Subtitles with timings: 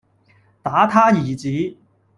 [0.63, 1.77] 打他兒子，